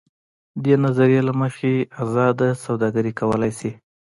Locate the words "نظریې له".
0.85-1.33